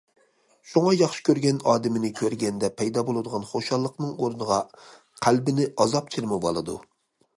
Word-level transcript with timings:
شۇڭا 0.69 0.93
ياخشى 0.99 1.21
كۆرگەن 1.27 1.59
ئادىمىنى 1.73 2.09
كۆرگەندە 2.21 2.71
پەيدا 2.81 3.03
بولىدىغان 3.09 3.45
خۇشاللىقنىڭ 3.51 4.17
ئورنىغا 4.23 4.59
قەلبىنى 5.27 5.69
ئازاب 5.85 6.11
چىرمىۋالىدۇ. 6.17 6.79